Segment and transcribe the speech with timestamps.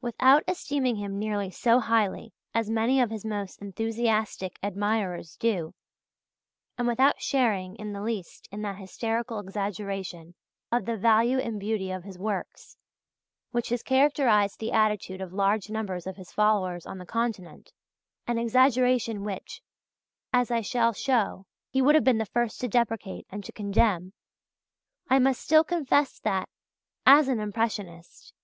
[0.00, 5.72] Without esteeming him nearly so highly as many of his most enthusiastic admirers do,
[6.76, 10.34] and without sharing in the least in that hysterical exaggeration
[10.72, 12.76] of the value and beauty of his works
[13.52, 17.70] which has characterized the attitude of large numbers of his followers on the Continent
[18.26, 19.62] an exaggeration which,
[20.32, 24.12] as I shall show, he would have been the first to deprecate and to condemn
[25.08, 26.48] I must still confess that,
[27.06, 28.38] as an impressionist, _i.